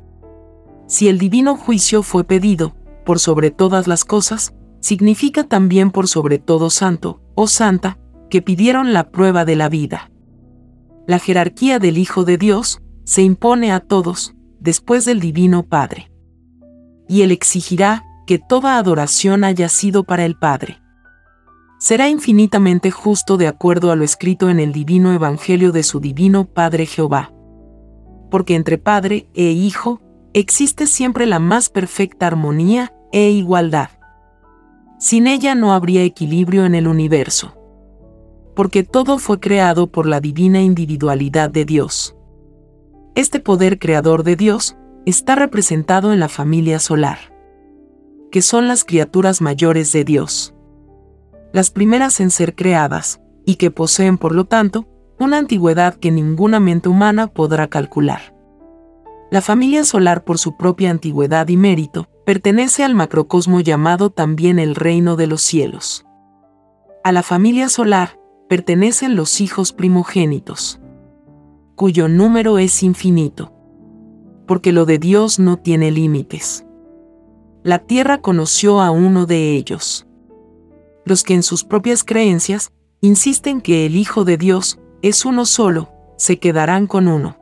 [0.87, 6.39] Si el divino juicio fue pedido, por sobre todas las cosas, significa también por sobre
[6.39, 10.11] todo santo, o santa, que pidieron la prueba de la vida.
[11.07, 16.09] La jerarquía del Hijo de Dios se impone a todos, después del Divino Padre.
[17.07, 20.79] Y Él exigirá que toda adoración haya sido para el Padre.
[21.79, 26.45] Será infinitamente justo de acuerdo a lo escrito en el divino Evangelio de su Divino
[26.45, 27.33] Padre Jehová.
[28.31, 30.01] Porque entre Padre e Hijo
[30.33, 33.89] existe siempre la más perfecta armonía e igualdad.
[34.97, 37.53] Sin ella no habría equilibrio en el universo.
[38.55, 42.15] Porque todo fue creado por la divina individualidad de Dios.
[43.15, 47.19] Este poder creador de Dios está representado en la familia solar,
[48.31, 50.55] que son las criaturas mayores de Dios.
[51.51, 54.87] Las primeras en ser creadas, y que poseen por lo tanto,
[55.19, 58.35] una antigüedad que ninguna mente humana podrá calcular.
[59.29, 64.73] La familia solar por su propia antigüedad y mérito, pertenece al macrocosmo llamado también el
[64.73, 66.03] reino de los cielos.
[67.03, 70.79] A la familia solar pertenecen los hijos primogénitos,
[71.75, 73.51] cuyo número es infinito,
[74.47, 76.65] porque lo de Dios no tiene límites.
[77.63, 80.05] La tierra conoció a uno de ellos.
[81.05, 82.71] Los que en sus propias creencias
[83.01, 87.37] insisten que el Hijo de Dios es uno solo, se quedarán con uno.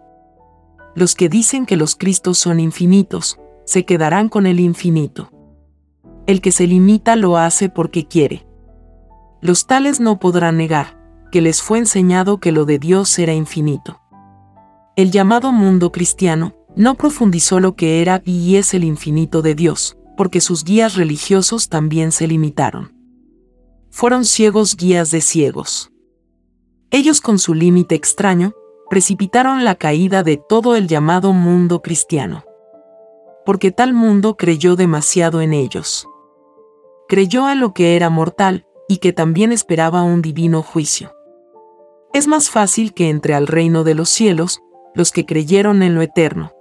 [0.96, 5.32] Los que dicen que los Cristos son infinitos, se quedarán con el infinito.
[6.26, 8.46] El que se limita lo hace porque quiere.
[9.42, 11.00] Los tales no podrán negar,
[11.32, 14.01] que les fue enseñado que lo de Dios era infinito.
[14.96, 19.98] El llamado mundo cristiano no profundizó lo que era y es el infinito de Dios,
[20.18, 22.94] porque sus guías religiosos también se limitaron.
[23.90, 25.92] Fueron ciegos guías de ciegos.
[26.92, 28.54] Ellos con su límite extraño,
[28.90, 32.44] precipitaron la caída de todo el llamado mundo cristiano
[33.46, 36.08] porque tal mundo creyó demasiado en ellos.
[37.08, 41.14] Creyó a lo que era mortal, y que también esperaba un divino juicio.
[42.14, 44.62] Es más fácil que entre al reino de los cielos
[44.94, 46.52] los que creyeron en lo eterno,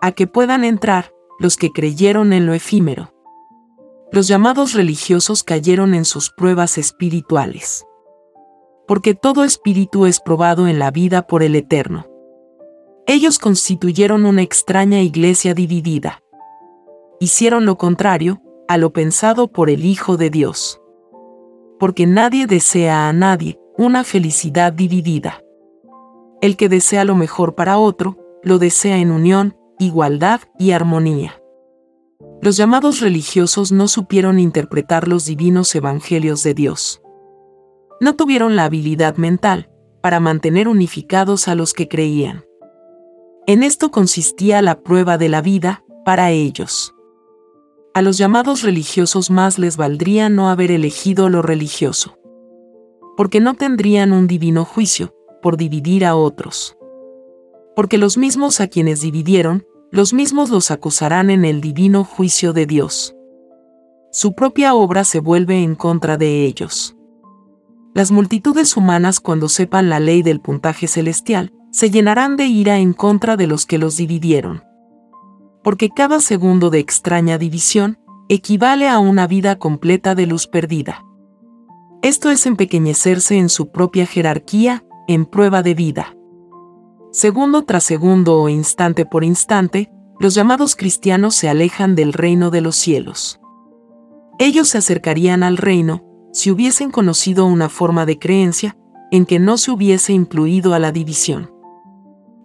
[0.00, 3.12] a que puedan entrar los que creyeron en lo efímero.
[4.12, 7.86] Los llamados religiosos cayeron en sus pruebas espirituales.
[8.86, 12.06] Porque todo espíritu es probado en la vida por el Eterno.
[13.06, 16.22] Ellos constituyeron una extraña iglesia dividida.
[17.20, 20.80] Hicieron lo contrario a lo pensado por el Hijo de Dios.
[21.78, 25.40] Porque nadie desea a nadie una felicidad dividida.
[26.42, 31.42] El que desea lo mejor para otro, lo desea en unión, igualdad y armonía.
[32.40, 37.02] Los llamados religiosos no supieron interpretar los divinos evangelios de Dios.
[38.00, 39.70] No tuvieron la habilidad mental
[40.02, 42.44] para mantener unificados a los que creían.
[43.46, 46.94] En esto consistía la prueba de la vida para ellos.
[47.92, 52.16] A los llamados religiosos más les valdría no haber elegido lo religioso.
[53.18, 56.76] Porque no tendrían un divino juicio por dividir a otros.
[57.74, 62.66] Porque los mismos a quienes dividieron los mismos los acusarán en el divino juicio de
[62.66, 63.16] Dios.
[64.12, 66.96] Su propia obra se vuelve en contra de ellos.
[67.92, 72.92] Las multitudes humanas cuando sepan la ley del puntaje celestial, se llenarán de ira en
[72.92, 74.62] contra de los que los dividieron.
[75.64, 81.04] Porque cada segundo de extraña división equivale a una vida completa de luz perdida.
[82.02, 86.16] Esto es empequeñecerse en su propia jerarquía, en prueba de vida.
[87.10, 89.90] Segundo tras segundo o instante por instante,
[90.20, 93.40] los llamados cristianos se alejan del reino de los cielos.
[94.38, 98.76] Ellos se acercarían al reino si hubiesen conocido una forma de creencia
[99.10, 101.50] en que no se hubiese incluido a la división.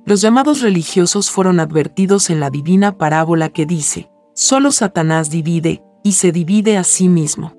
[0.04, 6.14] Los llamados religiosos fueron advertidos en la divina parábola que dice, solo Satanás divide y
[6.14, 7.54] se divide a sí mismo.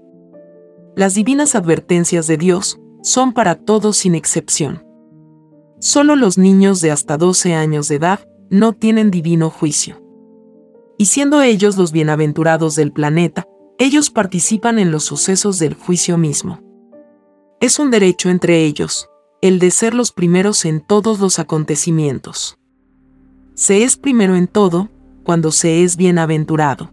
[0.97, 4.86] Las divinas advertencias de Dios son para todos sin excepción.
[5.79, 8.21] Solo los niños de hasta 12 años de edad
[8.51, 10.03] no tienen divino juicio.
[10.99, 13.47] Y siendo ellos los bienaventurados del planeta,
[13.79, 16.61] ellos participan en los sucesos del juicio mismo.
[17.61, 19.09] Es un derecho entre ellos,
[19.43, 22.59] el de ser los primeros en todos los acontecimientos.
[23.55, 24.89] Se es primero en todo,
[25.25, 26.93] cuando se es bienaventurado.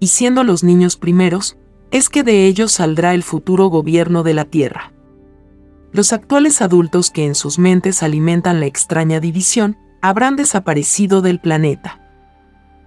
[0.00, 1.56] Y siendo los niños primeros,
[1.92, 4.92] es que de ellos saldrá el futuro gobierno de la tierra.
[5.92, 12.00] Los actuales adultos que en sus mentes alimentan la extraña división habrán desaparecido del planeta.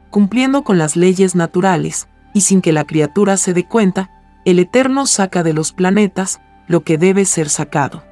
[0.10, 4.12] Cumpliendo con las leyes naturales, y sin que la criatura se dé cuenta,
[4.46, 8.04] el Eterno saca de los planetas lo que debe ser sacado.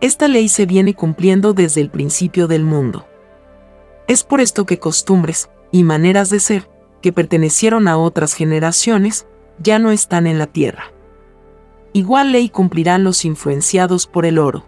[0.00, 3.06] Esta ley se viene cumpliendo desde el principio del mundo.
[4.06, 6.68] Es por esto que costumbres y maneras de ser,
[7.00, 9.26] que pertenecieron a otras generaciones,
[9.58, 10.93] ya no están en la tierra
[11.94, 14.66] igual ley cumplirán los influenciados por el oro.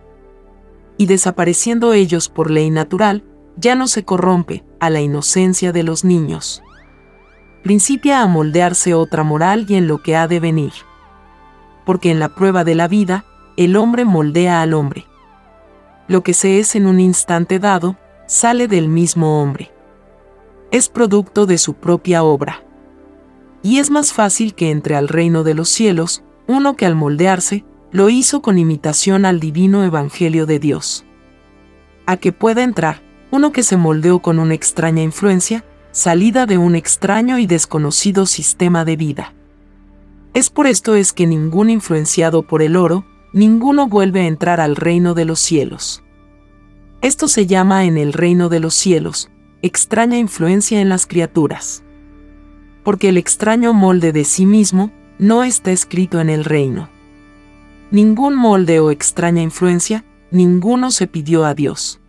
[0.97, 3.25] Y desapareciendo ellos por ley natural,
[3.57, 6.63] ya no se corrompe a la inocencia de los niños.
[7.63, 10.73] Principia a moldearse otra moral y en lo que ha de venir.
[11.85, 13.25] Porque en la prueba de la vida,
[13.57, 15.05] el hombre moldea al hombre.
[16.09, 17.97] Lo que se es en un instante dado,
[18.27, 19.73] sale del mismo hombre.
[20.71, 22.63] Es producto de su propia obra.
[23.63, 27.65] Y es más fácil que entre al reino de los cielos, uno que al moldearse,
[27.93, 31.05] lo hizo con imitación al divino Evangelio de Dios.
[32.07, 36.75] A que pueda entrar, uno que se moldeó con una extraña influencia, salida de un
[36.75, 39.35] extraño y desconocido sistema de vida.
[40.35, 44.77] Es por esto es que ningún influenciado por el oro, ninguno vuelve a entrar al
[44.77, 46.03] reino de los cielos.
[47.01, 49.31] Esto se llama en el reino de los cielos,
[49.63, 51.83] extraña influencia en las criaturas.
[52.85, 56.89] Porque el extraño molde de sí mismo, no está escrito en el reino.
[57.91, 62.01] Ningún molde o extraña influencia, ninguno se pidió a Dios.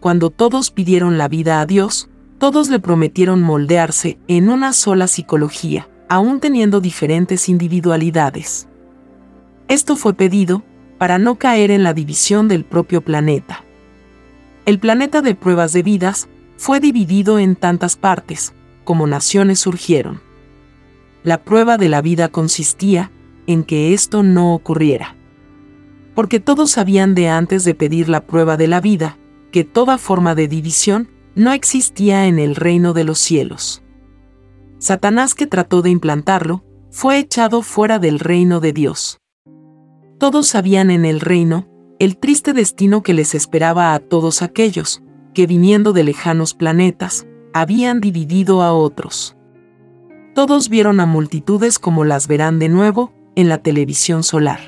[0.00, 2.08] Cuando todos pidieron la vida a Dios,
[2.38, 8.68] todos le prometieron moldearse en una sola psicología, aún teniendo diferentes individualidades.
[9.68, 10.62] Esto fue pedido
[10.98, 13.64] para no caer en la división del propio planeta.
[14.64, 18.54] El planeta de pruebas de vidas fue dividido en tantas partes,
[18.84, 20.25] como naciones surgieron.
[21.26, 23.10] La prueba de la vida consistía
[23.48, 25.16] en que esto no ocurriera.
[26.14, 29.18] Porque todos sabían de antes de pedir la prueba de la vida,
[29.50, 33.82] que toda forma de división no existía en el reino de los cielos.
[34.78, 39.18] Satanás que trató de implantarlo, fue echado fuera del reino de Dios.
[40.20, 41.66] Todos sabían en el reino
[41.98, 45.02] el triste destino que les esperaba a todos aquellos
[45.34, 49.35] que viniendo de lejanos planetas, habían dividido a otros.
[50.36, 54.60] Todos vieron a multitudes como las verán de nuevo, en la televisión solar.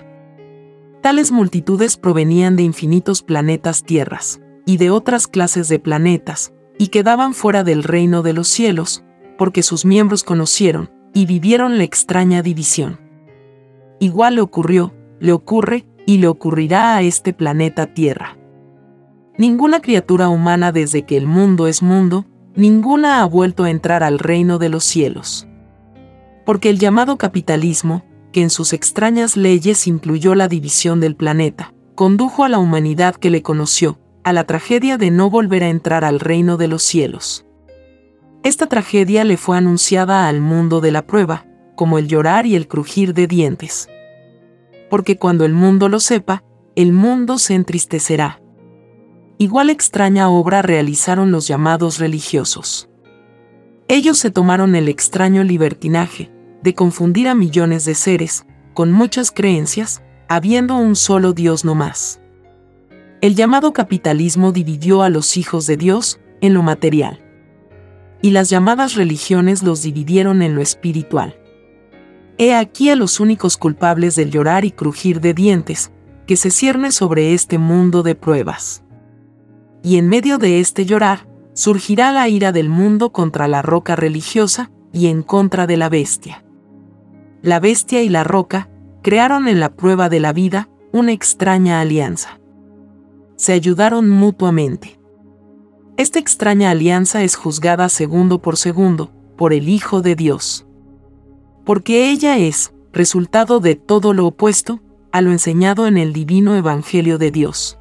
[1.03, 7.35] Tales multitudes provenían de infinitos planetas tierras, y de otras clases de planetas, y quedaban
[7.35, 9.05] fuera del reino de los cielos,
[9.37, 12.99] porque sus miembros conocieron, y vivieron la extraña división.
[14.01, 18.39] Igual le ocurrió, le ocurre, y le ocurrirá a este planeta Tierra.
[19.37, 22.25] Ninguna criatura humana desde que el mundo es mundo,
[22.57, 25.45] ninguna ha vuelto a entrar al reino de los cielos.
[26.49, 32.43] Porque el llamado capitalismo, que en sus extrañas leyes incluyó la división del planeta, condujo
[32.43, 36.21] a la humanidad que le conoció, a la tragedia de no volver a entrar al
[36.21, 37.45] reino de los cielos.
[38.45, 41.45] Esta tragedia le fue anunciada al mundo de la prueba,
[41.77, 43.91] como el llorar y el crujir de dientes.
[44.89, 46.45] Porque cuando el mundo lo sepa,
[46.77, 48.41] el mundo se entristecerá.
[49.37, 52.89] Igual extraña obra realizaron los llamados religiosos.
[53.87, 56.31] Ellos se tomaron el extraño libertinaje,
[56.63, 58.45] de confundir a millones de seres,
[58.75, 62.21] con muchas creencias, habiendo un solo Dios no más.
[63.21, 67.25] El llamado capitalismo dividió a los hijos de Dios en lo material.
[68.23, 71.37] Y las llamadas religiones los dividieron en lo espiritual.
[72.37, 75.91] He aquí a los únicos culpables del llorar y crujir de dientes,
[76.27, 78.85] que se cierne sobre este mundo de pruebas.
[79.83, 84.71] Y en medio de este llorar, surgirá la ira del mundo contra la roca religiosa
[84.93, 86.45] y en contra de la bestia
[87.43, 88.68] la bestia y la roca,
[89.03, 92.41] crearon en la prueba de la vida una extraña alianza.
[93.36, 94.99] Se ayudaron mutuamente.
[95.97, 100.66] Esta extraña alianza es juzgada segundo por segundo por el Hijo de Dios.
[101.64, 104.80] Porque ella es resultado de todo lo opuesto
[105.12, 107.78] a lo enseñado en el divino Evangelio de Dios.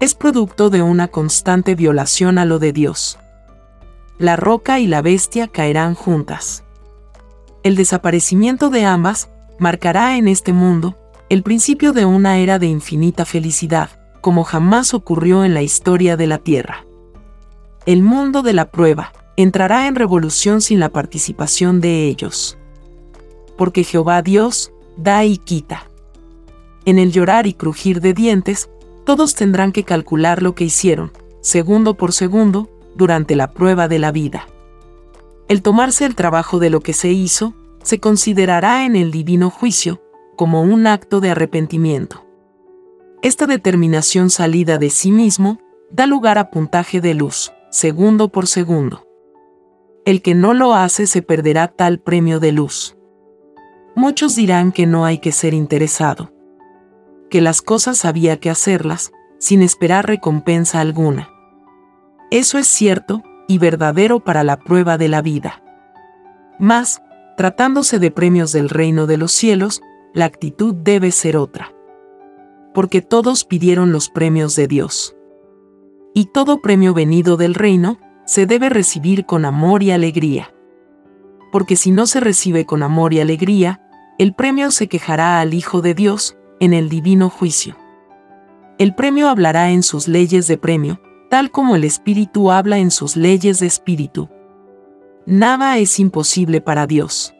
[0.00, 3.18] Es producto de una constante violación a lo de Dios.
[4.18, 6.64] La roca y la bestia caerán juntas.
[7.62, 10.96] El desaparecimiento de ambas marcará en este mundo
[11.28, 13.90] el principio de una era de infinita felicidad,
[14.22, 16.86] como jamás ocurrió en la historia de la Tierra.
[17.84, 22.56] El mundo de la prueba entrará en revolución sin la participación de ellos.
[23.58, 25.86] Porque Jehová Dios da y quita.
[26.86, 28.70] En el llorar y crujir de dientes,
[29.04, 34.12] todos tendrán que calcular lo que hicieron, segundo por segundo, durante la prueba de la
[34.12, 34.46] vida
[35.50, 40.00] el tomarse el trabajo de lo que se hizo, se considerará en el divino juicio
[40.36, 42.24] como un acto de arrepentimiento.
[43.20, 45.58] Esta determinación salida de sí mismo
[45.90, 49.08] da lugar a puntaje de luz, segundo por segundo.
[50.04, 52.96] El que no lo hace se perderá tal premio de luz.
[53.96, 56.32] Muchos dirán que no hay que ser interesado,
[57.28, 61.28] que las cosas había que hacerlas, sin esperar recompensa alguna.
[62.30, 65.60] Eso es cierto, y verdadero para la prueba de la vida.
[66.60, 67.02] Mas,
[67.36, 69.82] tratándose de premios del reino de los cielos,
[70.14, 71.74] la actitud debe ser otra.
[72.72, 75.16] Porque todos pidieron los premios de Dios.
[76.14, 80.54] Y todo premio venido del reino se debe recibir con amor y alegría.
[81.50, 83.82] Porque si no se recibe con amor y alegría,
[84.16, 87.76] el premio se quejará al Hijo de Dios en el divino juicio.
[88.78, 91.00] El premio hablará en sus leyes de premio,
[91.30, 94.28] tal como el Espíritu habla en sus leyes de Espíritu.
[95.26, 97.34] Nada es imposible para Dios.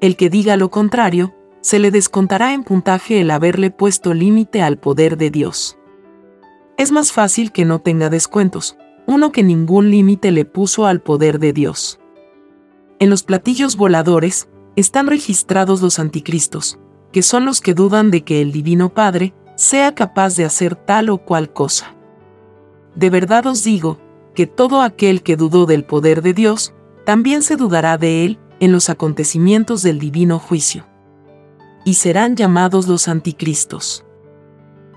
[0.00, 4.78] El que diga lo contrario, se le descontará en puntaje el haberle puesto límite al
[4.78, 5.78] poder de Dios.
[6.76, 8.76] Es más fácil que no tenga descuentos,
[9.06, 12.00] uno que ningún límite le puso al poder de Dios.
[12.98, 16.80] En los platillos voladores están registrados los anticristos,
[17.12, 21.10] que son los que dudan de que el Divino Padre sea capaz de hacer tal
[21.10, 21.94] o cual cosa.
[22.94, 23.98] De verdad os digo,
[24.34, 26.72] que todo aquel que dudó del poder de Dios,
[27.04, 30.86] también se dudará de él en los acontecimientos del divino juicio.
[31.84, 34.04] Y serán llamados los anticristos.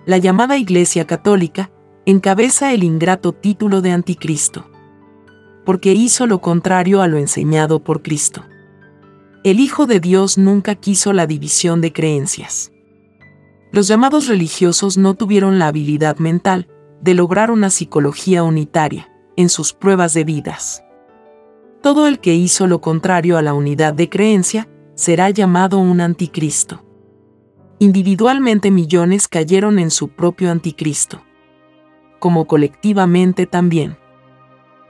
[0.06, 1.72] La llamada Iglesia Católica
[2.06, 4.70] encabeza el ingrato título de anticristo,
[5.66, 8.44] porque hizo lo contrario a lo enseñado por Cristo.
[9.44, 12.72] El Hijo de Dios nunca quiso la división de creencias.
[13.72, 16.68] Los llamados religiosos no tuvieron la habilidad mental,
[17.02, 20.84] de lograr una psicología unitaria en sus pruebas de vidas.
[21.82, 26.86] Todo el que hizo lo contrario a la unidad de creencia será llamado un anticristo.
[27.80, 31.24] Individualmente millones cayeron en su propio anticristo,
[32.20, 33.98] como colectivamente también.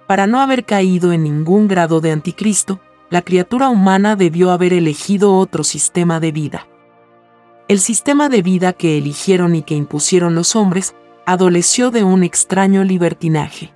[0.05, 5.36] Para no haber caído en ningún grado de anticristo, la criatura humana debió haber elegido
[5.38, 6.68] otro sistema de vida.
[7.70, 10.93] El sistema de vida que eligieron y que impusieron los hombres
[11.32, 13.73] adoleció de un extraño libertinaje.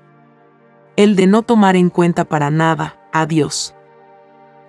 [0.97, 3.73] El de no tomar en cuenta para nada a Dios.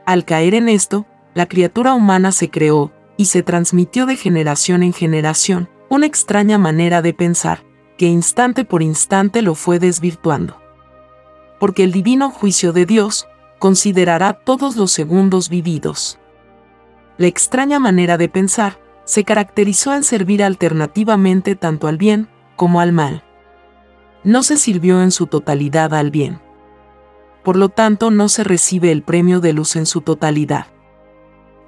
[0.06, 4.92] Al caer en esto, la criatura humana se creó, y se transmitió de generación en
[4.92, 7.64] generación, una extraña manera de pensar,
[7.98, 10.56] que instante por instante lo fue desvirtuando.
[11.58, 13.26] Porque el divino juicio de Dios
[13.58, 16.20] considerará todos los segundos vividos.
[17.18, 22.92] La extraña manera de pensar se caracterizó en servir alternativamente tanto al bien como al
[22.92, 23.22] mal.
[24.24, 26.40] No se sirvió en su totalidad al bien.
[27.44, 30.66] Por lo tanto, no se recibe el premio de luz en su totalidad.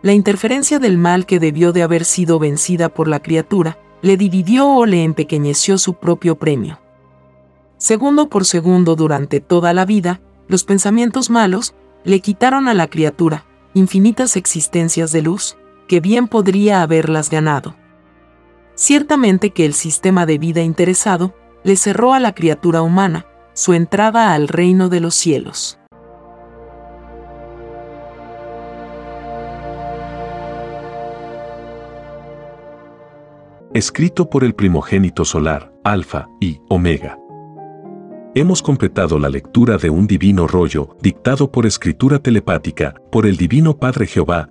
[0.03, 4.69] La interferencia del mal que debió de haber sido vencida por la criatura, le dividió
[4.69, 6.81] o le empequeñeció su propio premio.
[7.77, 11.75] Segundo por segundo durante toda la vida, los pensamientos malos
[12.05, 17.77] le quitaron a la criatura infinitas existencias de luz, que bien podría haberlas ganado.
[18.79, 24.35] Ciertamente que el sistema de vida interesado le cerró a la criatura humana su entrada
[24.35, 25.81] al reino de los cielos.
[33.75, 37.19] Escrito por el primogénito solar, Alfa y Omega.
[38.37, 43.77] Hemos completado la lectura de un divino rollo, dictado por escritura telepática, por el Divino
[43.77, 44.51] Padre Jehová,